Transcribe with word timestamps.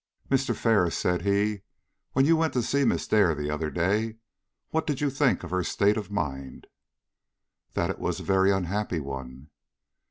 "Mr. 0.31 0.55
Ferris," 0.55 0.97
said 0.97 1.21
he, 1.21 1.61
"when 2.13 2.25
you 2.25 2.35
went 2.35 2.53
to 2.53 2.63
see 2.63 2.83
Miss 2.85 3.07
Dare 3.07 3.35
the 3.35 3.51
other 3.51 3.69
day, 3.69 4.17
what 4.71 4.87
did 4.87 4.99
you 4.99 5.11
think 5.11 5.43
of 5.43 5.51
her 5.51 5.63
state 5.63 5.95
of 5.95 6.09
mind?" 6.09 6.65
"That 7.73 7.91
it 7.91 7.99
was 7.99 8.19
a 8.19 8.23
very 8.23 8.49
unhappy 8.51 8.99
one." 8.99 9.51